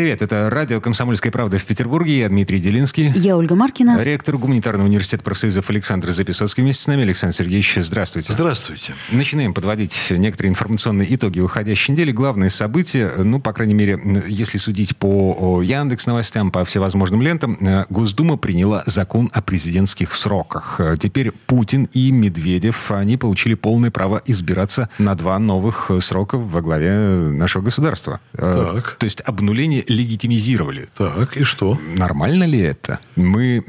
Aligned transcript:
Привет, 0.00 0.22
это 0.22 0.48
радио 0.48 0.80
«Комсомольская 0.80 1.30
правда» 1.30 1.58
в 1.58 1.64
Петербурге. 1.66 2.20
Я 2.20 2.30
Дмитрий 2.30 2.58
Делинский. 2.58 3.12
Я 3.14 3.36
Ольга 3.36 3.54
Маркина. 3.54 4.02
Ректор 4.02 4.38
Гуманитарного 4.38 4.86
университета 4.86 5.22
профсоюзов 5.22 5.68
Александр 5.68 6.10
Записоцкий 6.10 6.62
вместе 6.62 6.84
с 6.84 6.86
нами. 6.86 7.02
Александр 7.02 7.36
Сергеевич, 7.36 7.76
здравствуйте. 7.76 8.32
Здравствуйте. 8.32 8.94
Начинаем 9.12 9.52
подводить 9.52 9.94
некоторые 10.08 10.52
информационные 10.52 11.14
итоги 11.14 11.40
уходящей 11.40 11.92
недели. 11.92 12.12
Главные 12.12 12.48
события, 12.48 13.10
ну, 13.18 13.42
по 13.42 13.52
крайней 13.52 13.74
мере, 13.74 13.98
если 14.26 14.56
судить 14.56 14.96
по 14.96 15.60
Яндекс 15.60 16.06
новостям, 16.06 16.50
по 16.50 16.64
всевозможным 16.64 17.20
лентам, 17.20 17.58
э, 17.60 17.84
Госдума 17.90 18.38
приняла 18.38 18.82
закон 18.86 19.28
о 19.34 19.42
президентских 19.42 20.14
сроках. 20.14 20.76
Э, 20.80 20.96
теперь 20.98 21.30
Путин 21.30 21.90
и 21.92 22.10
Медведев, 22.10 22.90
они 22.90 23.18
получили 23.18 23.52
полное 23.52 23.90
право 23.90 24.22
избираться 24.24 24.88
на 24.96 25.14
два 25.14 25.38
новых 25.38 25.90
срока 26.00 26.38
во 26.38 26.62
главе 26.62 26.90
нашего 26.90 27.60
государства. 27.60 28.18
Э, 28.32 28.72
так. 28.76 28.96
То 28.98 29.04
есть 29.04 29.20
обнуление 29.26 29.89
легитимизировали. 29.92 30.88
Так, 30.96 31.36
и 31.36 31.44
что? 31.44 31.78
Нормально 31.96 32.44
ли 32.44 32.60
это? 32.60 33.00
Мы, 33.16 33.62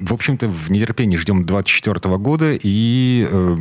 в 0.00 0.12
общем-то, 0.12 0.48
в 0.48 0.70
нетерпении 0.70 1.16
ждем 1.16 1.46
24 1.46 2.16
года 2.18 2.52
и... 2.60 3.26
Э... 3.30 3.56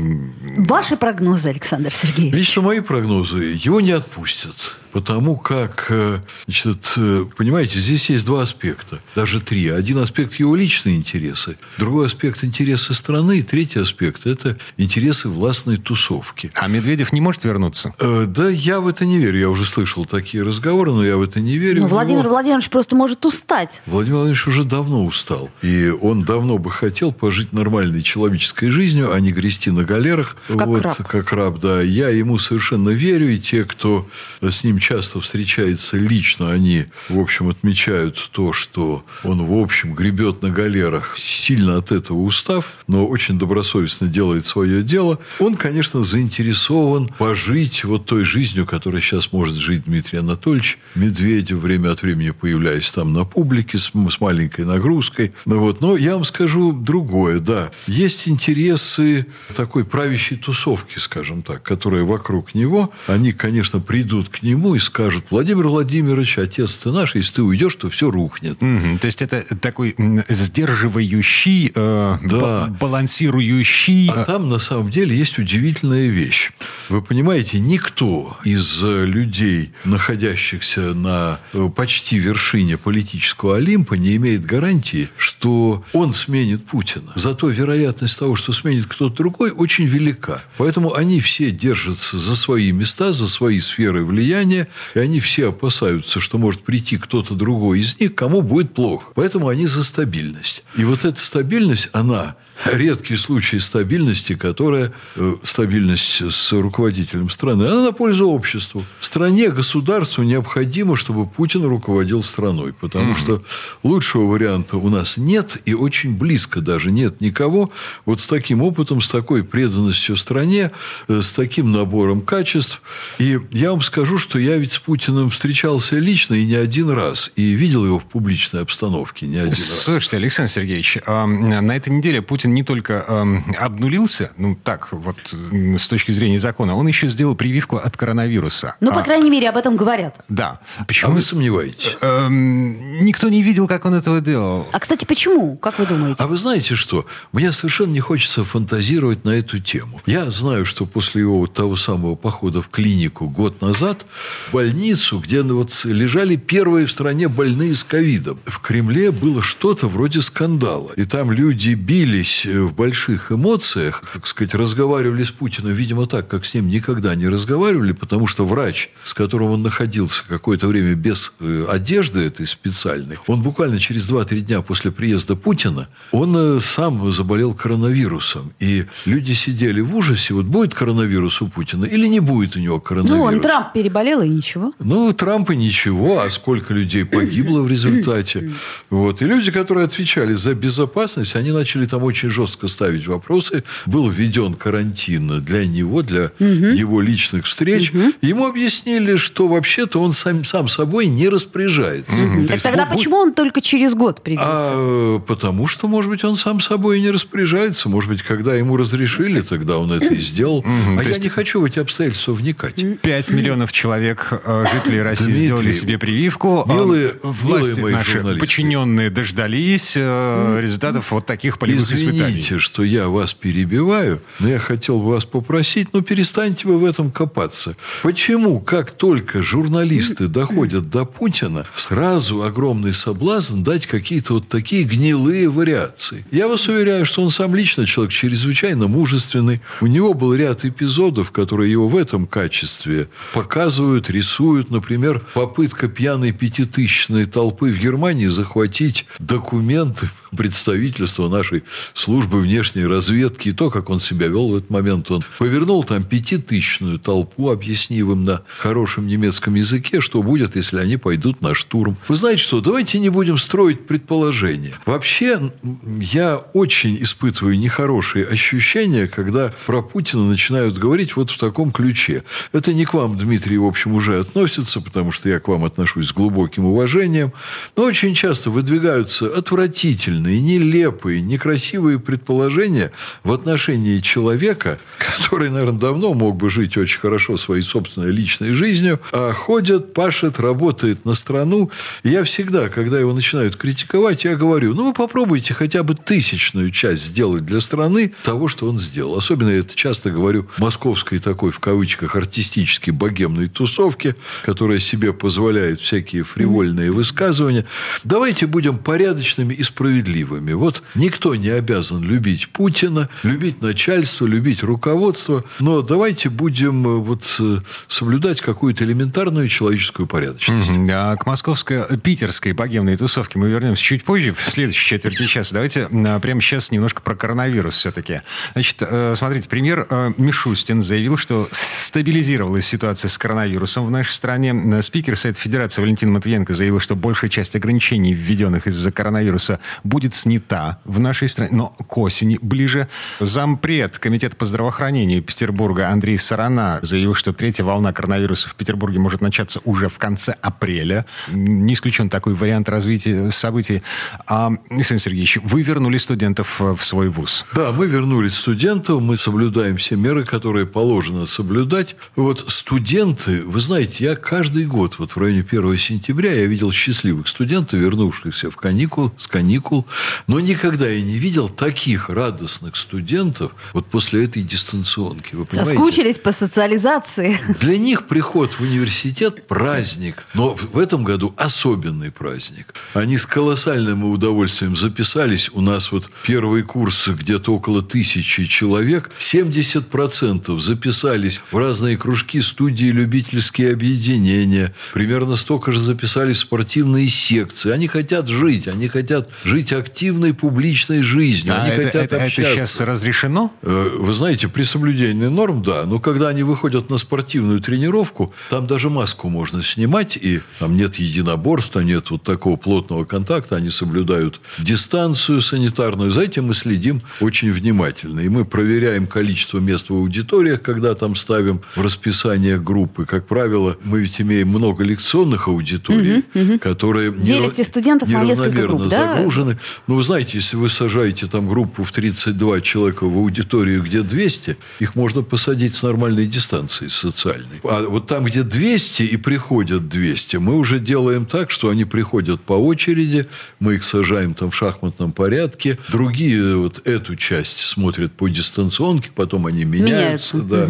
Ваши 0.57 0.97
прогнозы, 0.97 1.49
Александр 1.49 1.93
Сергеевич? 1.93 2.33
Лично 2.33 2.61
мои 2.61 2.79
прогнозы. 2.79 3.55
Его 3.55 3.81
не 3.81 3.91
отпустят. 3.91 4.75
Потому 4.91 5.37
как, 5.37 5.87
э, 5.89 6.19
значит, 6.45 6.93
э, 6.97 7.25
понимаете, 7.37 7.79
здесь 7.79 8.09
есть 8.09 8.25
два 8.25 8.41
аспекта, 8.41 8.99
даже 9.15 9.39
три. 9.39 9.69
Один 9.69 9.99
аспект 9.99 10.35
его 10.35 10.55
личные 10.55 10.97
интересы, 10.97 11.57
другой 11.77 12.07
аспект 12.07 12.43
интересы 12.43 12.93
страны, 12.93 13.39
и 13.39 13.43
третий 13.43 13.79
аспект– 13.79 14.25
это 14.25 14.57
интересы 14.77 15.29
властной 15.29 15.77
тусовки. 15.77 16.51
А 16.55 16.67
Медведев 16.67 17.13
не 17.13 17.21
может 17.21 17.43
вернуться? 17.43 17.93
Э, 17.99 18.25
да, 18.27 18.49
я 18.49 18.79
в 18.79 18.87
это 18.87 19.05
не 19.05 19.19
верю. 19.19 19.39
Я 19.39 19.49
уже 19.49 19.65
слышал 19.65 20.05
такие 20.05 20.43
разговоры, 20.43 20.91
но 20.91 21.05
я 21.05 21.17
в 21.17 21.21
это 21.21 21.39
не 21.39 21.57
верю. 21.57 21.83
Но 21.83 21.87
Владимир 21.87 22.23
него... 22.23 22.31
Владимирович 22.31 22.69
просто 22.69 22.95
может 22.95 23.25
устать. 23.25 23.81
Владимир 23.85 24.17
Владимирович 24.17 24.47
уже 24.47 24.63
давно 24.63 25.05
устал. 25.05 25.49
И 25.61 25.89
он 26.01 26.23
давно 26.23 26.57
бы 26.57 26.71
хотел 26.71 27.11
пожить 27.11 27.53
нормальной 27.53 28.01
человеческой 28.01 28.69
жизнью, 28.69 29.13
а 29.13 29.19
не 29.19 29.31
грести 29.31 29.69
на 29.69 29.83
галерах. 29.83 30.35
Как 30.47 30.67
вот, 30.67 30.81
раб. 30.81 31.07
Как 31.07 31.31
раб, 31.31 31.59
да. 31.59 31.81
Я 31.81 32.09
ему 32.09 32.39
совершенно 32.39 32.89
верю, 32.89 33.29
и 33.29 33.37
те, 33.37 33.65
кто 33.65 34.07
с 34.41 34.63
ним 34.63 34.78
часто 34.79 35.21
встречается 35.21 35.97
лично, 35.97 36.51
они, 36.51 36.85
в 37.09 37.19
общем, 37.19 37.49
отмечают 37.49 38.29
то, 38.31 38.53
что 38.53 39.03
он, 39.23 39.45
в 39.45 39.53
общем, 39.53 39.93
гребет 39.93 40.41
на 40.41 40.49
галерах, 40.49 41.17
сильно 41.17 41.77
от 41.77 41.91
этого 41.91 42.19
устав, 42.19 42.73
но 42.87 43.05
очень 43.07 43.37
добросовестно 43.37 44.07
делает 44.07 44.45
свое 44.45 44.83
дело. 44.83 45.19
Он, 45.39 45.55
конечно, 45.55 46.03
заинтересован 46.03 47.07
пожить 47.17 47.83
вот 47.83 48.05
той 48.05 48.25
жизнью, 48.25 48.65
которой 48.65 49.01
сейчас 49.01 49.31
может 49.31 49.55
жить 49.55 49.83
Дмитрий 49.85 50.19
Анатольевич 50.19 50.79
Медведев, 50.95 51.57
время 51.57 51.91
от 51.91 52.01
времени 52.01 52.31
появляясь 52.31 52.91
там 52.91 53.13
на 53.13 53.25
публике 53.25 53.77
с, 53.77 53.91
с 53.93 54.19
маленькой 54.19 54.65
нагрузкой. 54.65 55.33
Ну, 55.45 55.59
вот. 55.59 55.81
Но 55.81 55.97
я 55.97 56.15
вам 56.15 56.23
скажу 56.23 56.71
другое, 56.73 57.39
да. 57.39 57.71
Есть 57.87 58.27
интересы 58.27 59.25
такой 59.55 59.85
правящей 59.85 60.37
тусовки, 60.37 60.99
скажем 60.99 61.41
так, 61.41 61.63
которые 61.63 62.03
вокруг 62.03 62.55
него. 62.55 62.91
Они, 63.07 63.31
конечно, 63.31 63.79
придут 63.79 64.29
к 64.29 64.41
нему 64.41 64.68
и 64.75 64.79
скажут, 64.79 65.25
Владимир 65.29 65.67
Владимирович, 65.67 66.37
отец 66.37 66.77
ты 66.77 66.91
наш, 66.91 67.15
если 67.15 67.35
ты 67.35 67.43
уйдешь, 67.43 67.75
то 67.75 67.89
все 67.89 68.11
рухнет. 68.11 68.61
Угу. 68.61 68.99
То 68.99 69.05
есть 69.05 69.21
это 69.21 69.43
такой 69.57 69.95
сдерживающий, 70.27 71.71
э, 71.73 72.17
да. 72.23 72.67
балансирующий... 72.79 74.09
А 74.09 74.23
там 74.25 74.49
на 74.49 74.59
самом 74.59 74.89
деле 74.89 75.15
есть 75.15 75.37
удивительная 75.37 76.07
вещь. 76.07 76.51
Вы 76.89 77.01
понимаете, 77.01 77.59
никто 77.59 78.37
из 78.43 78.81
людей, 78.83 79.71
находящихся 79.85 80.93
на 80.93 81.39
э, 81.53 81.69
почти 81.75 82.17
вершине 82.17 82.77
политического 82.77 83.57
Олимпа, 83.57 83.93
не 83.93 84.15
имеет 84.15 84.45
гарантии, 84.45 85.09
что 85.17 85.83
он 85.93 86.13
сменит 86.13 86.65
Путина. 86.65 87.11
Зато 87.15 87.49
вероятность 87.49 88.17
того, 88.17 88.35
что 88.35 88.53
сменит 88.53 88.85
кто-то 88.87 89.15
другой, 89.15 89.51
очень 89.51 89.85
велика. 89.85 90.43
Поэтому 90.57 90.93
они 90.93 91.21
все 91.21 91.51
держатся 91.51 92.17
за 92.17 92.35
свои 92.35 92.71
места, 92.71 93.13
за 93.13 93.27
свои 93.27 93.59
сферы 93.59 94.03
влияния, 94.03 94.58
и 94.95 94.99
они 94.99 95.19
все 95.19 95.49
опасаются, 95.49 96.19
что 96.19 96.37
может 96.37 96.61
прийти 96.61 96.97
кто-то 96.97 97.35
другой 97.35 97.79
из 97.79 97.99
них, 97.99 98.15
кому 98.15 98.41
будет 98.41 98.73
плохо. 98.73 99.11
Поэтому 99.15 99.47
они 99.47 99.67
за 99.67 99.83
стабильность. 99.83 100.63
И 100.75 100.83
вот 100.83 101.05
эта 101.05 101.19
стабильность, 101.19 101.89
она 101.93 102.35
редкий 102.65 103.15
случай 103.15 103.59
стабильности, 103.59 104.35
которая, 104.35 104.91
э, 105.15 105.35
стабильность 105.43 106.21
с 106.21 106.51
руководителем 106.51 107.29
страны, 107.29 107.63
она 107.63 107.81
на 107.81 107.91
пользу 107.91 108.29
обществу. 108.29 108.83
Стране, 108.99 109.49
государству 109.49 110.23
необходимо, 110.23 110.97
чтобы 110.97 111.25
Путин 111.25 111.63
руководил 111.63 112.23
страной, 112.23 112.73
потому 112.73 113.13
mm-hmm. 113.13 113.19
что 113.19 113.43
лучшего 113.83 114.23
варианта 114.23 114.77
у 114.77 114.89
нас 114.89 115.17
нет, 115.17 115.57
и 115.65 115.73
очень 115.73 116.15
близко 116.15 116.61
даже 116.61 116.91
нет 116.91 117.21
никого 117.21 117.71
вот 118.05 118.19
с 118.19 118.27
таким 118.27 118.61
опытом, 118.61 119.01
с 119.01 119.07
такой 119.07 119.43
преданностью 119.43 120.17
стране, 120.17 120.71
э, 121.07 121.21
с 121.21 121.31
таким 121.31 121.71
набором 121.71 122.21
качеств. 122.21 122.81
И 123.19 123.39
я 123.51 123.71
вам 123.71 123.81
скажу, 123.81 124.17
что 124.17 124.37
я 124.37 124.48
ведь 124.57 124.73
с 124.73 124.79
Путиным 124.79 125.29
встречался 125.29 125.97
лично 125.97 126.33
и 126.35 126.45
не 126.45 126.55
один 126.55 126.89
раз, 126.89 127.31
и 127.35 127.53
видел 127.53 127.85
его 127.85 127.99
в 127.99 128.05
публичной 128.05 128.61
обстановке 128.61 129.25
не 129.25 129.37
один 129.37 129.55
Слушайте, 129.55 129.73
раз. 129.75 129.83
Слушайте, 129.83 130.17
Александр 130.17 130.51
Сергеевич, 130.51 130.97
на 131.05 131.75
этой 131.75 131.89
неделе 131.89 132.21
Путин 132.21 132.53
не 132.53 132.63
только 132.63 133.03
э, 133.07 133.55
обнулился, 133.59 134.31
ну 134.37 134.55
так 134.55 134.91
вот 134.91 135.17
с 135.53 135.87
точки 135.87 136.11
зрения 136.11 136.39
закона, 136.39 136.75
он 136.75 136.87
еще 136.87 137.07
сделал 137.07 137.35
прививку 137.35 137.77
от 137.77 137.97
коронавируса. 137.97 138.75
Ну, 138.79 138.91
по 138.91 139.01
а, 139.01 139.03
крайней 139.03 139.29
мере, 139.29 139.49
об 139.49 139.57
этом 139.57 139.75
говорят. 139.75 140.15
Да. 140.29 140.59
Почему? 140.87 141.11
А 141.11 141.13
вы 141.13 141.21
сомневаетесь? 141.21 141.97
Э, 142.01 142.27
никто 142.29 143.29
не 143.29 143.43
видел, 143.43 143.67
как 143.67 143.85
он 143.85 143.93
этого 143.93 144.21
делал. 144.21 144.67
А, 144.71 144.79
кстати, 144.79 145.05
почему? 145.05 145.57
Как 145.57 145.79
вы 145.79 145.85
думаете? 145.85 146.23
А 146.23 146.27
вы 146.27 146.37
знаете 146.37 146.75
что? 146.75 147.05
Мне 147.31 147.51
совершенно 147.51 147.91
не 147.91 147.99
хочется 147.99 148.43
фантазировать 148.43 149.25
на 149.25 149.31
эту 149.31 149.59
тему. 149.59 150.01
Я 150.05 150.29
знаю, 150.29 150.65
что 150.65 150.85
после 150.85 151.21
его 151.21 151.39
вот 151.39 151.53
того 151.53 151.75
самого 151.75 152.15
похода 152.15 152.61
в 152.61 152.69
клинику 152.69 153.29
год 153.29 153.61
назад, 153.61 154.05
больницу, 154.51 155.19
где 155.19 155.41
вот 155.41 155.81
лежали 155.83 156.35
первые 156.35 156.85
в 156.85 156.91
стране 156.91 157.27
больные 157.27 157.75
с 157.75 157.83
ковидом, 157.83 158.39
в 158.45 158.59
Кремле 158.59 159.11
было 159.11 159.41
что-то 159.41 159.87
вроде 159.87 160.21
скандала. 160.21 160.91
И 160.95 161.05
там 161.05 161.31
люди 161.31 161.73
бились 161.73 162.45
в 162.45 162.73
больших 162.73 163.31
эмоциях, 163.31 164.03
так 164.13 164.27
сказать, 164.27 164.53
разговаривали 164.53 165.23
с 165.23 165.31
Путиным, 165.31 165.73
видимо, 165.73 166.07
так, 166.07 166.27
как 166.27 166.45
с 166.45 166.53
ним 166.53 166.69
никогда 166.69 167.15
не 167.15 167.27
разговаривали, 167.27 167.91
потому 167.91 168.27
что 168.27 168.45
врач, 168.45 168.89
с 169.03 169.13
которым 169.13 169.51
он 169.51 169.63
находился 169.63 170.23
какое-то 170.27 170.67
время 170.67 170.93
без 170.95 171.33
э, 171.39 171.65
одежды 171.69 172.19
этой 172.19 172.45
специальной, 172.45 173.17
он 173.27 173.41
буквально 173.41 173.79
через 173.79 174.09
2-3 174.09 174.39
дня 174.41 174.61
после 174.61 174.91
приезда 174.91 175.35
Путина, 175.35 175.87
он 176.11 176.35
э, 176.35 176.59
сам 176.61 177.11
заболел 177.11 177.53
коронавирусом. 177.53 178.53
И 178.59 178.85
люди 179.05 179.33
сидели 179.33 179.81
в 179.81 179.95
ужасе, 179.95 180.33
вот 180.33 180.45
будет 180.45 180.73
коронавирус 180.73 181.41
у 181.41 181.47
Путина 181.47 181.85
или 181.85 182.07
не 182.07 182.19
будет 182.19 182.55
у 182.55 182.59
него 182.59 182.79
коронавируса. 182.79 183.21
Ну, 183.21 183.23
он 183.23 183.41
Трамп 183.41 183.73
переболел 183.73 184.21
и 184.21 184.28
ничего. 184.29 184.73
Ну, 184.79 185.13
Трампа 185.13 185.51
ничего, 185.53 186.21
а 186.21 186.29
сколько 186.29 186.73
людей 186.73 187.05
погибло 187.05 187.61
в 187.61 187.67
результате. 187.67 188.51
Вот. 188.89 189.21
И 189.21 189.25
люди, 189.25 189.51
которые 189.51 189.85
отвечали 189.85 190.33
за 190.33 190.53
безопасность, 190.55 191.35
они 191.35 191.51
начали 191.51 191.85
там 191.85 192.03
очень 192.03 192.29
жестко 192.29 192.67
ставить 192.67 193.07
вопросы. 193.07 193.63
Был 193.85 194.09
введен 194.09 194.53
карантин 194.53 195.41
для 195.41 195.65
него, 195.65 196.01
для 196.01 196.31
угу. 196.39 196.45
его 196.45 197.01
личных 197.01 197.45
встреч. 197.45 197.91
Угу. 197.91 198.13
Ему 198.21 198.47
объяснили, 198.47 199.17
что 199.17 199.47
вообще-то 199.47 200.01
он 200.01 200.13
сам, 200.13 200.43
сам 200.43 200.67
собой 200.67 201.07
не 201.07 201.29
распоряжается. 201.29 202.23
Угу. 202.23 202.47
Так 202.47 202.61
тогда 202.61 202.85
будет... 202.85 202.97
почему 202.97 203.17
он 203.17 203.33
только 203.33 203.61
через 203.61 203.93
год 203.93 204.23
привился? 204.23 204.47
А, 204.49 205.19
потому 205.19 205.67
что, 205.67 205.87
может 205.87 206.09
быть, 206.09 206.23
он 206.23 206.35
сам 206.35 206.59
собой 206.59 206.99
не 206.99 207.11
распоряжается. 207.11 207.89
Может 207.89 208.09
быть, 208.09 208.21
когда 208.21 208.55
ему 208.55 208.77
разрешили, 208.77 209.41
тогда 209.41 209.77
он 209.77 209.91
это 209.91 210.13
и 210.13 210.21
сделал. 210.21 210.59
Угу. 210.59 210.99
А 210.99 211.03
То 211.03 211.09
я 211.09 211.17
не 211.17 211.29
хочу 211.29 211.61
в 211.61 211.65
эти 211.65 211.79
обстоятельства 211.79 212.33
вникать. 212.33 212.83
Пять 213.01 213.29
миллионов 213.29 213.71
человек, 213.71 214.18
э, 214.31 214.65
жителей 214.73 215.01
России, 215.03 215.25
Дмитрий, 215.25 215.45
сделали 215.45 215.71
себе 215.71 215.97
прививку. 215.97 216.63
Милые, 216.67 217.13
Власти 217.23 217.77
милые 217.77 217.95
наши 217.95 218.11
журналисты. 218.13 218.39
подчиненные 218.39 219.09
дождались 219.09 219.95
результатов 219.95 221.11
вот 221.11 221.25
таких 221.25 221.57
полевых 221.59 221.81
Извините, 221.91 222.17
испытаний. 222.17 222.59
что 222.59 222.83
я 222.83 223.07
вас 223.09 223.33
перебиваю, 223.33 224.21
но 224.39 224.49
я 224.49 224.59
хотел 224.59 224.99
бы 224.99 225.09
вас 225.09 225.25
попросить, 225.25 225.89
ну, 225.93 226.01
перестаньте 226.01 226.67
вы 226.67 226.77
в 226.79 226.85
этом 226.85 227.11
копаться. 227.11 227.75
Почему, 228.03 228.59
как 228.59 228.91
только 228.91 229.41
журналисты 229.41 230.27
доходят 230.27 230.89
до 230.89 231.05
Путина, 231.05 231.65
сразу 231.75 232.43
огромный 232.43 232.93
соблазн 232.93 233.63
дать 233.63 233.87
какие-то 233.87 234.33
вот 234.33 234.47
такие 234.47 234.83
гнилые 234.83 235.49
вариации? 235.49 236.25
Я 236.31 236.47
вас 236.47 236.67
уверяю, 236.67 237.05
что 237.05 237.21
он 237.23 237.29
сам 237.29 237.55
лично 237.55 237.85
человек 237.85 238.13
чрезвычайно 238.13 238.87
мужественный. 238.87 239.61
У 239.81 239.87
него 239.87 240.13
был 240.13 240.33
ряд 240.33 240.65
эпизодов, 240.65 241.31
которые 241.31 241.71
его 241.71 241.87
в 241.89 241.95
этом 241.95 242.25
качестве 242.27 243.07
показывают 243.33 244.08
рисуют. 244.09 244.71
Например, 244.71 245.21
попытка 245.33 245.87
пьяной 245.87 246.31
пятитысячной 246.31 247.25
толпы 247.25 247.71
в 247.71 247.77
Германии 247.77 248.27
захватить 248.27 249.05
документы 249.19 250.09
представительства 250.35 251.27
нашей 251.29 251.63
службы 251.93 252.41
внешней 252.41 252.85
разведки. 252.85 253.49
И 253.49 253.53
то, 253.53 253.69
как 253.69 253.89
он 253.89 253.99
себя 253.99 254.27
вел 254.27 254.49
в 254.49 254.55
этот 254.57 254.69
момент. 254.69 255.09
Он 255.11 255.23
повернул 255.37 255.83
там 255.83 256.03
пятитысячную 256.03 256.99
толпу, 256.99 257.49
объяснив 257.49 258.07
им 258.09 258.25
на 258.25 258.41
хорошем 258.57 259.07
немецком 259.07 259.55
языке, 259.55 260.01
что 260.01 260.23
будет, 260.23 260.55
если 260.55 260.77
они 260.77 260.97
пойдут 260.97 261.41
на 261.41 261.53
штурм. 261.53 261.97
Вы 262.07 262.15
знаете 262.15 262.41
что, 262.41 262.61
давайте 262.61 262.99
не 262.99 263.09
будем 263.09 263.37
строить 263.37 263.85
предположения. 263.85 264.73
Вообще, 264.85 265.51
я 265.99 266.37
очень 266.53 267.01
испытываю 267.01 267.57
нехорошие 267.57 268.25
ощущения, 268.25 269.07
когда 269.07 269.53
про 269.65 269.81
Путина 269.81 270.25
начинают 270.25 270.77
говорить 270.77 271.15
вот 271.15 271.31
в 271.31 271.37
таком 271.37 271.71
ключе. 271.71 272.23
Это 272.51 272.73
не 272.73 272.85
к 272.85 272.93
вам, 272.93 273.17
Дмитрий, 273.17 273.57
в 273.57 273.65
общем, 273.65 273.93
уже 273.93 274.19
относится, 274.19 274.81
потому 274.81 275.11
что 275.11 275.29
я 275.29 275.39
к 275.39 275.47
вам 275.47 275.65
отношусь 275.65 276.07
с 276.07 276.13
глубоким 276.13 276.65
уважением. 276.65 277.33
Но 277.75 277.83
очень 277.83 278.13
часто 278.15 278.49
выдвигаются 278.49 279.27
отвратительные, 279.27 280.18
нелепые, 280.27 281.21
некрасивые 281.21 281.99
предположения 281.99 282.91
в 283.23 283.31
отношении 283.31 283.99
человека, 283.99 284.79
который, 285.17 285.49
наверное, 285.49 285.79
давно 285.79 286.13
мог 286.13 286.35
бы 286.35 286.49
жить 286.49 286.77
очень 286.77 286.99
хорошо 286.99 287.37
своей 287.37 287.63
собственной 287.63 288.11
личной 288.11 288.53
жизнью, 288.53 288.99
а 289.11 289.31
ходит, 289.31 289.93
пашет, 289.93 290.39
работает 290.39 291.05
на 291.05 291.15
страну. 291.15 291.71
И 292.03 292.09
я 292.09 292.23
всегда, 292.23 292.69
когда 292.69 292.99
его 292.99 293.13
начинают 293.13 293.55
критиковать, 293.55 294.25
я 294.25 294.35
говорю, 294.35 294.73
ну, 294.73 294.87
вы 294.87 294.93
попробуйте 294.93 295.53
хотя 295.53 295.83
бы 295.83 295.95
тысячную 295.95 296.71
часть 296.71 297.03
сделать 297.03 297.45
для 297.45 297.61
страны 297.61 298.13
того, 298.23 298.47
что 298.47 298.69
он 298.69 298.79
сделал. 298.79 299.17
Особенно 299.17 299.49
я 299.49 299.59
это 299.59 299.75
часто 299.75 300.11
говорю 300.11 300.47
московской 300.57 301.19
такой, 301.19 301.51
в 301.51 301.59
кавычках, 301.59 302.15
артистической 302.15 302.93
богемной 302.93 303.47
тусовке, 303.47 304.15
которая 304.43 304.79
себе 304.79 305.13
позволяет 305.13 305.79
всякие 305.79 306.23
фривольные 306.23 306.91
высказывания. 306.91 307.65
Давайте 308.03 308.47
будем 308.47 308.77
порядочными 308.77 309.53
и 309.53 309.63
справедливыми. 309.63 310.08
Вот 310.55 310.83
никто 310.95 311.35
не 311.35 311.49
обязан 311.49 312.03
любить 312.03 312.49
Путина, 312.49 313.09
любить 313.23 313.61
начальство, 313.61 314.25
любить 314.25 314.63
руководство, 314.63 315.43
но 315.59 315.81
давайте 315.81 316.29
будем 316.29 316.85
э, 316.87 316.97
вот 316.97 317.37
э, 317.39 317.59
соблюдать 317.87 318.41
какую-то 318.41 318.83
элементарную 318.83 319.47
человеческую 319.47 320.07
порядочность. 320.07 320.69
А 320.91 321.15
к 321.15 321.25
московской, 321.25 321.97
питерской 321.97 322.53
богемной 322.53 322.97
тусовке 322.97 323.39
мы 323.39 323.49
вернемся 323.49 323.83
чуть 323.83 324.03
позже, 324.03 324.33
в 324.33 324.41
следующей 324.41 324.87
четверти 324.87 325.27
часа. 325.27 325.53
Давайте 325.53 325.87
а, 325.91 326.19
прямо 326.19 326.41
сейчас 326.41 326.71
немножко 326.71 327.01
про 327.01 327.15
коронавирус 327.15 327.75
все-таки. 327.75 328.21
Значит, 328.53 328.77
э, 328.81 329.13
смотрите, 329.15 329.47
премьер 329.47 329.87
Мишустин 330.17 330.83
заявил, 330.83 331.17
что 331.17 331.47
стабилизировалась 331.51 332.65
ситуация 332.65 333.09
с 333.09 333.17
коронавирусом 333.17 333.85
в 333.85 333.91
нашей 333.91 334.13
стране. 334.13 334.81
Спикер 334.81 335.17
Совета 335.17 335.39
Федерации 335.39 335.81
Валентин 335.81 336.11
Матвиенко 336.11 336.53
заявил, 336.53 336.79
что 336.79 336.95
большая 336.95 337.29
часть 337.29 337.55
ограничений, 337.55 338.13
введенных 338.13 338.67
из-за 338.67 338.91
коронавируса, 338.91 339.59
будет 339.83 339.98
снята 340.07 340.79
в 340.85 340.99
нашей 340.99 341.29
стране, 341.29 341.51
но 341.53 341.69
к 341.69 341.97
осени 341.97 342.39
ближе. 342.41 342.87
Зампред 343.19 343.97
Комитета 343.99 344.35
по 344.35 344.45
здравоохранению 344.45 345.21
Петербурга 345.21 345.89
Андрей 345.89 346.17
Сарана 346.17 346.79
заявил, 346.81 347.15
что 347.15 347.33
третья 347.33 347.63
волна 347.63 347.93
коронавируса 347.93 348.49
в 348.49 348.55
Петербурге 348.55 348.99
может 348.99 349.21
начаться 349.21 349.59
уже 349.65 349.89
в 349.89 349.97
конце 349.97 350.35
апреля. 350.41 351.05
Не 351.29 351.73
исключен 351.73 352.09
такой 352.09 352.33
вариант 352.35 352.69
развития 352.69 353.31
событий. 353.31 353.81
А, 354.27 354.51
Александр 354.69 355.03
Сергеевич, 355.03 355.37
вы 355.43 355.61
вернули 355.61 355.97
студентов 355.97 356.59
в 356.59 356.81
свой 356.81 357.09
вуз. 357.09 357.45
Да, 357.53 357.71
мы 357.71 357.87
вернули 357.87 358.29
студентов, 358.29 359.01
мы 359.01 359.17
соблюдаем 359.17 359.77
все 359.77 359.95
меры, 359.95 360.23
которые 360.23 360.65
положено 360.65 361.25
соблюдать. 361.25 361.95
Вот 362.15 362.45
студенты, 362.47 363.43
вы 363.43 363.59
знаете, 363.59 364.03
я 364.05 364.15
каждый 364.15 364.65
год, 364.65 364.95
вот 364.99 365.11
в 365.11 365.17
районе 365.17 365.45
1 365.49 365.77
сентября, 365.77 366.33
я 366.33 366.45
видел 366.45 366.71
счастливых 366.71 367.27
студентов, 367.27 367.79
вернувшихся 367.79 368.51
в 368.51 368.55
каникул, 368.57 369.11
с 369.17 369.27
каникул, 369.27 369.85
но 370.27 370.39
никогда 370.39 370.87
я 370.87 371.01
не 371.01 371.17
видел 371.17 371.49
таких 371.49 372.09
радостных 372.09 372.75
студентов 372.75 373.51
вот 373.73 373.85
после 373.87 374.25
этой 374.25 374.43
дистанционки. 374.43 375.35
Вы 375.35 375.45
понимаете? 375.45 375.75
Соскучились 375.75 376.17
по 376.17 376.31
социализации. 376.31 377.39
Для 377.59 377.77
них 377.77 378.07
приход 378.07 378.53
в 378.53 378.61
университет– 378.61 379.47
праздник. 379.47 380.25
Но 380.33 380.55
в 380.55 380.77
этом 380.77 381.03
году 381.03 381.33
особенный 381.37 382.11
праздник. 382.11 382.73
Они 382.93 383.17
с 383.17 383.25
колоссальным 383.25 384.03
удовольствием 384.05 384.75
записались. 384.75 385.49
У 385.53 385.61
нас 385.61 385.91
вот 385.91 386.09
первый 386.23 386.63
курс 386.63 387.07
где-то 387.07 387.53
около 387.53 387.81
тысячи 387.81 388.45
человек. 388.45 389.11
70% 389.19 390.59
записались 390.59 391.41
в 391.51 391.57
разные 391.57 391.97
кружки, 391.97 392.41
студии, 392.41 392.85
любительские 392.85 393.73
объединения. 393.73 394.73
Примерно 394.93 395.35
столько 395.35 395.71
же 395.71 395.79
записались 395.79 396.37
в 396.37 396.41
спортивные 396.41 397.09
секции. 397.09 397.71
Они 397.71 397.87
хотят 397.87 398.27
жить. 398.27 398.67
Они 398.67 398.87
хотят 398.87 399.29
жить 399.43 399.73
активной 399.79 400.33
публичной 400.33 401.01
жизнью. 401.01 401.53
А 401.55 401.63
они 401.63 401.71
это, 401.71 401.83
хотят 401.83 402.03
это, 402.03 402.15
это 402.15 402.25
общаться. 402.25 402.53
сейчас 402.53 402.81
разрешено? 402.81 403.51
Э, 403.61 403.89
Вы 403.97 404.13
знаете, 404.13 404.47
при 404.47 404.63
соблюдении 404.63 405.25
норм, 405.27 405.63
да. 405.63 405.85
Но 405.85 405.99
когда 405.99 406.27
они 406.29 406.43
выходят 406.43 406.89
на 406.89 406.97
спортивную 406.97 407.61
тренировку, 407.61 408.33
там 408.49 408.67
даже 408.67 408.89
маску 408.89 409.29
можно 409.29 409.63
снимать, 409.63 410.17
и 410.17 410.41
там 410.59 410.75
нет 410.75 410.95
единоборства, 410.95 411.79
нет 411.79 412.09
вот 412.11 412.23
такого 412.23 412.55
плотного 412.57 413.05
контакта. 413.05 413.55
Они 413.55 413.69
соблюдают 413.69 414.39
дистанцию 414.59 415.41
санитарную. 415.41 416.11
За 416.11 416.21
этим 416.21 416.45
мы 416.45 416.53
следим 416.53 417.01
очень 417.21 417.51
внимательно. 417.51 418.19
И 418.21 418.29
мы 418.29 418.45
проверяем 418.45 419.07
количество 419.07 419.59
мест 419.59 419.89
в 419.89 419.93
аудиториях, 419.93 420.61
когда 420.61 420.93
там 420.95 421.15
ставим 421.15 421.61
в 421.75 421.81
расписание 421.81 422.59
группы. 422.59 423.05
Как 423.05 423.27
правило, 423.27 423.77
мы 423.83 424.01
ведь 424.01 424.21
имеем 424.21 424.49
много 424.49 424.83
лекционных 424.83 425.47
аудиторий, 425.47 426.23
которые 426.59 427.11
Делите 427.11 427.63
студентов 427.63 428.09
на 428.09 428.23
несколько 428.23 428.51
неравномерно 428.51 428.77
групп, 428.77 428.89
да? 428.89 429.15
загружены. 429.15 429.57
Ну, 429.87 429.95
вы 429.95 430.03
знаете, 430.03 430.31
если 430.37 430.55
вы 430.57 430.69
сажаете 430.69 431.27
там 431.27 431.47
группу 431.47 431.83
в 431.83 431.91
32 431.91 432.61
человека 432.61 433.05
в 433.05 433.17
аудиторию, 433.17 433.83
где 433.83 434.01
200, 434.01 434.57
их 434.79 434.95
можно 434.95 435.21
посадить 435.23 435.75
с 435.75 435.83
нормальной 435.83 436.25
дистанцией 436.27 436.91
социальной. 436.91 437.59
А 437.63 437.83
вот 437.87 438.07
там, 438.07 438.23
где 438.25 438.43
200 438.43 439.03
и 439.03 439.17
приходят 439.17 439.89
200, 439.89 440.37
мы 440.37 440.55
уже 440.57 440.79
делаем 440.79 441.25
так, 441.25 441.51
что 441.51 441.69
они 441.69 441.85
приходят 441.85 442.41
по 442.41 442.53
очереди, 442.53 443.25
мы 443.59 443.75
их 443.75 443.83
сажаем 443.83 444.33
там 444.33 444.51
в 444.51 444.55
шахматном 444.55 445.11
порядке. 445.11 445.77
Другие 445.89 446.55
вот 446.55 446.81
эту 446.87 447.15
часть 447.15 447.59
смотрят 447.59 448.11
по 448.11 448.27
дистанционке, 448.27 449.09
потом 449.13 449.45
они 449.45 449.65
меняются. 449.65 450.37
Меняются. 450.37 450.37
Да. 450.37 450.67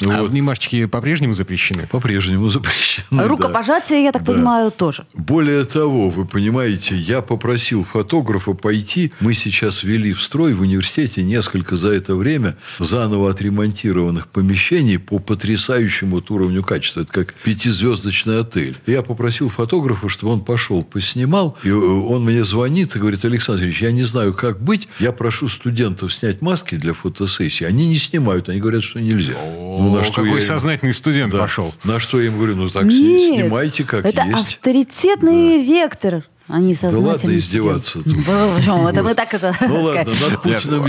Ну, 0.00 0.10
А 0.12 0.20
вот, 0.20 0.28
обнимашечки 0.28 0.86
по-прежнему 0.86 1.34
запрещены? 1.34 1.86
по-прежнему 1.90 2.48
запрещены. 2.50 3.06
да. 3.10 3.28
Рукопожатие, 3.28 4.04
я 4.04 4.12
так 4.12 4.22
Да. 4.24 4.32
понимаю, 4.32 4.70
тоже. 4.70 5.06
Более 5.14 5.64
того, 5.64 6.10
вы 6.10 6.24
понимаете, 6.24 6.94
я 6.94 7.22
попросил 7.22 7.84
фотографа 7.84 8.17
пойти. 8.22 9.12
Мы 9.20 9.34
сейчас 9.34 9.82
ввели 9.82 10.12
в 10.12 10.22
строй 10.22 10.52
в 10.54 10.60
университете 10.62 11.22
несколько 11.22 11.76
за 11.76 11.90
это 11.92 12.14
время 12.14 12.56
заново 12.78 13.30
отремонтированных 13.30 14.28
помещений 14.28 14.98
по 14.98 15.18
потрясающему 15.18 16.16
вот 16.16 16.30
уровню 16.30 16.62
качества. 16.62 17.00
Это 17.00 17.12
как 17.12 17.34
пятизвездочный 17.34 18.40
отель. 18.40 18.76
Я 18.86 19.02
попросил 19.02 19.48
фотографа, 19.48 20.08
чтобы 20.08 20.32
он 20.32 20.40
пошел, 20.44 20.82
поснимал. 20.82 21.56
И 21.64 21.68
э, 21.68 21.72
он 21.74 22.24
мне 22.24 22.44
звонит 22.44 22.96
и 22.96 22.98
говорит, 22.98 23.24
Александр 23.24 23.64
Ильич, 23.64 23.82
я 23.82 23.92
не 23.92 24.02
знаю, 24.04 24.32
как 24.34 24.60
быть. 24.60 24.88
Я 25.00 25.12
прошу 25.12 25.48
студентов 25.48 26.12
снять 26.12 26.40
маски 26.40 26.74
для 26.76 26.92
фотосессии. 26.94 27.64
Они 27.64 27.86
не 27.86 27.96
снимают. 27.96 28.48
Они 28.48 28.60
говорят, 28.60 28.84
что 28.84 29.00
нельзя. 29.00 29.34
Ну, 29.44 29.94
на 29.94 30.00
О, 30.00 30.04
что 30.04 30.14
какой 30.14 30.30
я 30.30 30.36
им- 30.38 30.42
сознательный 30.42 30.94
студент 30.94 31.32
Да. 31.32 31.38
пошел. 31.40 31.74
На 31.84 31.98
что 32.00 32.20
я 32.20 32.26
им 32.28 32.36
говорю, 32.36 32.56
ну 32.56 32.68
так 32.68 32.84
Нет, 32.84 33.38
снимайте 33.40 33.84
как 33.84 34.04
это 34.04 34.22
есть. 34.24 34.54
авторитетный 34.56 35.64
ректор. 35.66 36.24
Они 36.48 36.72
Да 36.72 36.78
сознательно 36.80 37.08
ладно 37.12 37.38
издеваться. 37.38 38.00
тут. 38.02 38.06
Это 38.88 39.02
мы 39.02 39.14
так 39.14 39.34
это... 39.34 39.54
Ну 39.60 39.82
ладно, 39.82 40.12
над 40.30 40.42
Путиным, 40.42 40.84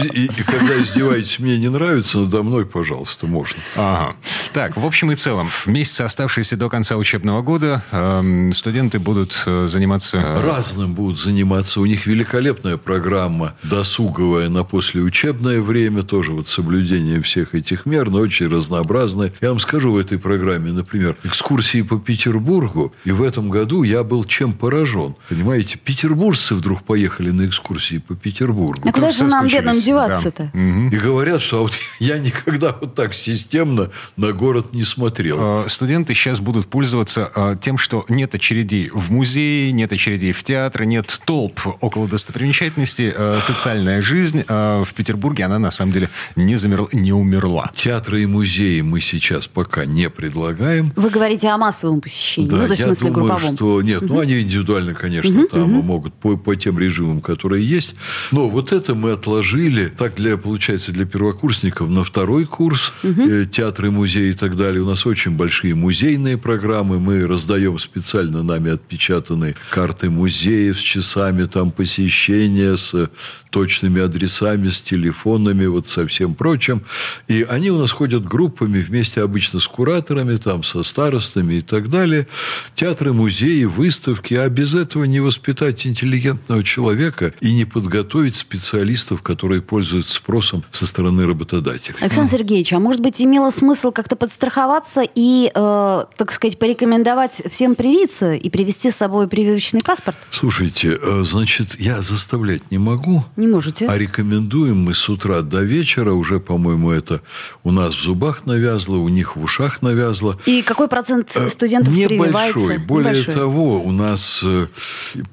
когда 0.46 0.82
издеваетесь, 0.82 1.40
мне 1.40 1.58
не 1.58 1.68
нравится, 1.70 2.20
надо 2.20 2.44
мной, 2.44 2.66
пожалуйста, 2.66 3.28
можно. 3.28 3.60
Ага. 3.76 4.14
Так, 4.54 4.78
в 4.78 4.86
общем 4.86 5.12
и 5.12 5.16
целом, 5.16 5.48
в 5.50 5.68
месяцы, 5.68 6.02
оставшиеся 6.04 6.56
до 6.56 6.70
конца 6.70 6.96
учебного 6.96 7.42
года, 7.42 7.84
эм, 7.92 8.54
студенты 8.54 9.00
будут 9.00 9.44
э, 9.46 9.68
заниматься... 9.70 10.18
э, 10.18 10.46
Разным 10.48 10.94
будут 10.94 11.20
заниматься. 11.20 11.82
У 11.82 11.86
них 11.86 12.06
великолепная 12.08 12.78
программа 12.78 13.54
досуговая 13.64 14.48
на 14.50 14.64
послеучебное 14.64 15.62
время, 15.62 16.04
тоже 16.04 16.32
вот 16.32 16.48
соблюдение 16.48 17.22
всех 17.22 17.54
этих 17.54 17.86
мер, 17.86 18.10
но 18.10 18.20
очень 18.20 18.48
разнообразная. 18.48 19.34
Я 19.42 19.50
вам 19.50 19.60
скажу 19.60 19.92
в 19.94 19.98
этой 19.98 20.18
программе, 20.18 20.72
например, 20.72 21.18
экскурсии 21.26 21.82
по 21.82 21.98
Петербургу, 22.00 22.94
и 23.04 23.12
в 23.12 23.22
этом 23.22 23.50
году 23.50 23.84
я 23.84 24.04
был 24.04 24.24
чем 24.24 24.54
поражен. 24.54 25.16
Понимаете, 25.28 25.49
Понимаете, 25.50 25.80
петербуржцы 25.84 26.54
вдруг 26.54 26.84
поехали 26.84 27.32
на 27.32 27.48
экскурсии 27.48 27.98
по 27.98 28.14
Петербургу. 28.14 28.88
А 28.88 28.92
куда 28.92 29.10
же 29.10 29.24
нам, 29.24 29.48
бедным, 29.48 29.82
деваться-то? 29.82 30.52
И 30.54 30.96
говорят, 30.96 31.42
что 31.42 31.58
а 31.58 31.62
вот 31.62 31.74
я 32.00 32.20
никогда 32.20 32.76
вот 32.80 32.94
так 32.94 33.16
системно 33.16 33.90
на 34.16 34.32
город 34.32 34.76
не 34.76 34.84
смотрел. 34.84 35.66
Э, 35.66 35.68
Студенты 35.68 36.14
сейчас 36.14 36.40
будут 36.40 36.68
пользоваться 36.68 37.32
э, 37.36 37.56
тем, 37.60 37.80
что 37.80 38.06
нет 38.10 38.36
очередей 38.36 38.92
в 38.94 39.12
музее, 39.12 39.72
нет 39.72 39.92
очередей 39.92 40.34
в 40.34 40.44
театре, 40.44 40.86
нет 40.86 41.20
толп 41.26 41.62
около 41.82 42.08
достопримечательностей. 42.08 43.12
Э, 43.16 43.40
Социальная 43.42 44.04
жизнь 44.04 44.44
э, 44.48 44.84
в 44.84 44.94
Петербурге, 44.94 45.46
она 45.46 45.58
на 45.58 45.72
самом 45.72 45.94
деле 45.94 46.12
не 46.36 46.58
замерла, 46.58 46.90
не 46.94 47.12
умерла. 47.12 47.72
Театры 47.74 48.22
и 48.22 48.28
музеи 48.28 48.82
мы 48.82 49.02
сейчас 49.02 49.48
пока 49.48 49.86
не 49.86 50.12
предлагаем. 50.12 50.94
Вы 50.96 51.10
говорите 51.10 51.48
о 51.48 51.58
массовом 51.58 52.02
посещении, 52.02 52.52
ну, 52.52 52.58
то 52.58 52.68
есть 52.68 52.82
я 52.82 52.86
в 52.86 52.90
смысле 52.90 53.10
думаю, 53.10 53.30
групповом. 53.30 53.56
что 53.56 53.82
нет, 53.82 54.02
ну 54.02 54.20
они 54.20 54.42
индивидуально, 54.42 54.94
конечно, 54.94 55.39
там 55.48 55.70
могут 55.70 56.14
по, 56.14 56.38
по 56.38 56.56
тем 56.56 56.80
режимам, 56.80 57.22
которые 57.22 57.68
есть. 57.68 57.96
Но 58.32 58.50
вот 58.50 58.72
это 58.72 58.96
мы 58.96 59.12
отложили, 59.12 59.88
так 59.88 60.16
для 60.16 60.38
получается 60.38 60.92
для 60.92 61.06
первокурсников 61.06 61.90
на 61.90 62.04
второй 62.04 62.46
курс 62.46 62.94
э, 63.04 63.46
театр 63.50 63.86
и 63.86 63.90
музей 63.90 64.32
и 64.32 64.34
так 64.34 64.56
далее. 64.58 64.82
У 64.82 64.86
нас 64.86 65.06
очень 65.06 65.32
большие 65.32 65.76
музейные 65.76 66.38
программы, 66.38 67.00
мы 67.00 67.26
раздаем 67.28 67.78
специально 67.80 68.44
нами 68.44 68.72
отпечатанные 68.72 69.56
карты 69.70 70.10
музеев 70.10 70.80
с 70.80 70.82
часами 70.82 71.46
там 71.46 71.72
посещения, 71.72 72.78
с 72.78 73.10
точными 73.50 74.02
адресами, 74.02 74.70
с 74.70 74.82
телефонами, 74.82 75.66
вот 75.66 75.88
со 75.88 76.06
всем 76.08 76.36
прочим. 76.36 76.84
И 77.28 77.46
они 77.50 77.72
у 77.72 77.80
нас 77.80 77.92
ходят 77.92 78.24
группами 78.26 78.80
вместе 78.80 79.22
обычно 79.22 79.60
с 79.60 79.68
кураторами, 79.68 80.38
там, 80.38 80.64
со 80.64 80.84
старостами 80.84 81.56
и 81.56 81.62
так 81.62 81.90
далее. 81.90 82.28
Театры, 82.76 83.14
музеи, 83.14 83.64
выставки. 83.64 84.34
А 84.36 84.48
без 84.50 84.76
этого 84.76 85.06
не 85.06 85.20
воспитать 85.30 85.86
интеллигентного 85.86 86.64
человека 86.64 87.34
и 87.40 87.54
не 87.54 87.66
подготовить 87.66 88.36
специалистов, 88.36 89.22
которые 89.22 89.62
пользуются 89.62 90.16
спросом 90.16 90.64
со 90.72 90.88
стороны 90.88 91.28
работодателей. 91.28 91.98
Александр 92.02 92.32
Сергеевич, 92.32 92.74
а 92.74 92.80
может 92.80 93.02
быть, 93.02 93.22
имело 93.22 93.52
смысл 93.52 93.92
как-то 93.92 94.16
подстраховаться 94.16 95.04
и, 95.14 95.52
э, 95.54 96.04
так 96.18 96.32
сказать, 96.32 96.58
порекомендовать 96.60 97.42
всем 97.50 97.76
привиться 97.76 98.34
и 98.34 98.50
привезти 98.50 98.92
с 98.92 98.96
собой 98.96 99.28
прививочный 99.28 99.82
паспорт? 99.82 100.18
Слушайте, 100.32 100.98
э, 101.02 101.24
значит, 101.24 101.80
я 101.80 102.02
заставлять 102.02 102.72
не 102.72 102.78
могу. 102.78 103.24
Не 103.36 103.48
можете? 103.48 103.88
А 103.88 103.98
рекомендуем 103.98 104.82
мы 104.82 104.96
с 104.96 105.08
утра 105.10 105.42
до 105.42 105.62
вечера, 105.62 106.14
уже, 106.14 106.40
по-моему, 106.40 106.92
это 106.92 107.22
у 107.64 107.72
нас 107.72 107.94
в 107.94 108.02
зубах 108.02 108.48
навязло, 108.48 108.98
у 108.98 109.10
них 109.10 109.36
в 109.36 109.44
ушах 109.44 109.82
навязло. 109.82 110.36
И 110.46 110.62
какой 110.64 110.88
процент 110.88 111.30
Э, 111.36 111.50
студентов 111.50 111.94
Небольшой. 111.94 112.18
прививается? 112.18 112.80
Более 112.88 113.12
Небольшой. 113.12 113.36
того, 113.36 113.82
у 113.82 113.92
нас 113.92 114.42
э, 114.44 114.68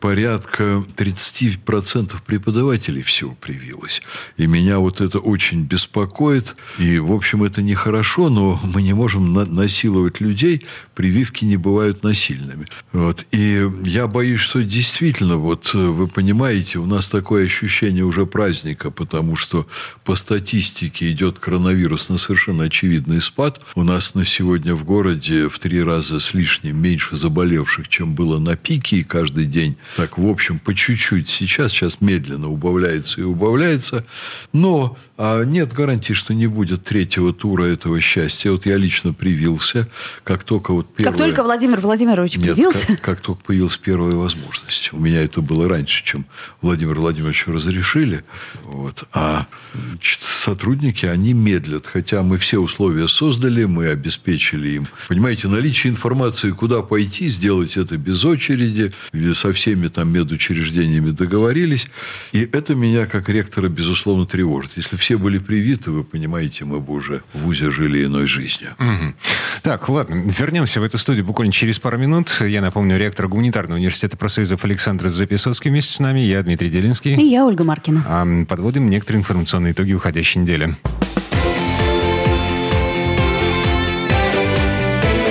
порядка 0.00 0.84
30% 0.96 2.16
преподавателей 2.26 3.02
всего 3.02 3.34
привилось. 3.40 4.02
И 4.36 4.46
меня 4.46 4.78
вот 4.78 5.00
это 5.00 5.18
очень 5.18 5.64
беспокоит. 5.64 6.56
И, 6.78 6.98
в 6.98 7.12
общем, 7.12 7.42
это 7.44 7.62
нехорошо, 7.62 8.28
но 8.28 8.60
мы 8.62 8.82
не 8.82 8.92
можем 8.94 9.32
на- 9.32 9.46
насиловать 9.46 10.20
людей. 10.20 10.64
Прививки 10.96 11.44
не 11.44 11.58
бывают 11.58 12.02
насильными. 12.02 12.66
Вот. 12.92 13.26
И 13.30 13.62
я 13.84 14.06
боюсь, 14.06 14.40
что 14.40 14.64
действительно, 14.64 15.36
вот 15.36 15.70
э, 15.74 15.76
вы 15.76 16.08
понимаете, 16.08 16.78
у 16.78 16.86
нас 16.86 17.10
такое 17.10 17.44
ощущение 17.44 18.02
уже 18.02 18.24
праздника, 18.24 18.90
потому 18.90 19.36
что 19.36 19.66
по 20.04 20.16
статистике 20.16 21.10
идет 21.10 21.38
коронавирус 21.38 22.08
на 22.08 22.16
совершенно 22.16 22.64
очевидный 22.64 23.20
спад. 23.20 23.60
У 23.74 23.82
нас 23.82 24.14
на 24.14 24.24
сегодня 24.24 24.74
в 24.74 24.84
городе 24.84 25.50
в 25.50 25.58
три 25.58 25.82
раза 25.82 26.18
с 26.18 26.32
лишним 26.32 26.80
меньше 26.80 27.14
заболевших, 27.14 27.88
чем 27.88 28.14
было 28.14 28.38
на 28.38 28.56
пике, 28.56 28.96
и 28.96 29.04
каждый 29.04 29.44
день 29.44 29.76
так, 29.98 30.16
в 30.16 30.26
общем, 30.26 30.58
по 30.58 30.74
чуть-чуть. 30.74 31.28
Сейчас, 31.28 31.72
сейчас 31.72 32.00
медленно 32.00 32.48
убавляется 32.48 33.20
и 33.20 33.24
убавляется. 33.24 34.06
Но 34.54 34.96
а 35.18 35.44
нет 35.44 35.72
гарантии, 35.72 36.12
что 36.12 36.34
не 36.34 36.46
будет 36.46 36.84
третьего 36.84 37.32
тура 37.32 37.64
этого 37.64 38.00
счастья. 38.00 38.50
Вот 38.50 38.66
я 38.66 38.76
лично 38.76 39.14
привился, 39.14 39.88
как 40.24 40.44
только 40.44 40.72
вот 40.72 40.85
первое... 40.96 41.12
Как 41.12 41.18
только 41.18 41.42
Владимир 41.42 41.80
Владимирович 41.80 42.36
Нет, 42.36 42.54
привился, 42.54 42.86
как, 42.86 43.00
как 43.00 43.20
только 43.20 43.42
появилась 43.42 43.76
первая 43.76 44.14
возможность. 44.14 44.92
У 44.92 44.98
меня 44.98 45.22
это 45.22 45.40
было 45.40 45.68
раньше, 45.68 46.04
чем 46.04 46.26
Владимир 46.62 46.98
Владимировичу 46.98 47.52
разрешили. 47.52 48.24
Вот. 48.64 49.04
А 49.12 49.46
значит, 49.74 50.20
сотрудники, 50.20 51.06
они 51.06 51.34
медлят. 51.34 51.86
Хотя 51.86 52.22
мы 52.22 52.38
все 52.38 52.58
условия 52.58 53.08
создали, 53.08 53.64
мы 53.64 53.88
обеспечили 53.88 54.68
им. 54.68 54.88
Понимаете, 55.08 55.48
наличие 55.48 55.92
информации, 55.92 56.50
куда 56.50 56.82
пойти, 56.82 57.28
сделать 57.28 57.76
это 57.76 57.96
без 57.96 58.24
очереди, 58.24 58.92
со 59.34 59.52
всеми 59.52 59.88
там 59.88 60.12
медучреждениями 60.12 61.10
договорились. 61.10 61.88
И 62.32 62.40
это 62.40 62.74
меня, 62.74 63.06
как 63.06 63.28
ректора, 63.28 63.68
безусловно, 63.68 64.26
тревожит. 64.26 64.72
Если 64.76 64.96
все 64.96 65.18
были 65.18 65.38
привиты, 65.38 65.90
вы 65.90 66.04
понимаете, 66.04 66.64
мы 66.64 66.80
бы 66.80 66.92
уже 66.94 67.22
в 67.32 67.40
ВУЗе 67.40 67.70
жили 67.70 68.04
иной 68.04 68.26
жизнью. 68.26 68.74
Мгм. 68.78 69.14
Так, 69.62 69.88
ладно, 69.88 70.14
вернемся 70.38 70.75
в 70.80 70.85
эту 70.85 70.99
студию 70.99 71.25
буквально 71.25 71.52
через 71.52 71.78
пару 71.78 71.99
минут. 71.99 72.40
Я 72.40 72.61
напомню, 72.61 72.97
ректор 72.99 73.28
гуманитарного 73.28 73.78
университета 73.78 74.16
профсоюзов 74.16 74.64
Александр 74.64 75.09
Записоцкий 75.09 75.71
вместе 75.71 75.92
с 75.95 76.00
нами, 76.00 76.21
я 76.21 76.42
Дмитрий 76.42 76.71
Делинский. 76.71 77.14
и 77.14 77.26
я, 77.26 77.45
Ольга 77.45 77.64
Маркина. 77.64 78.04
А, 78.06 78.26
Подводим 78.49 78.88
некоторые 78.90 79.21
информационные 79.21 79.73
итоги 79.73 79.92
уходящей 79.92 80.40
недели. 80.40 80.75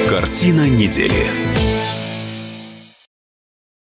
Картина 0.09 0.69
недели. 0.69 1.54